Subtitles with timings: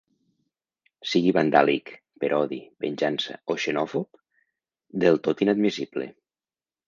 [1.09, 1.91] Sigui vandàlic,
[2.23, 4.19] per odi, venjança o xenòfob,
[5.05, 6.09] del tot inadmissible.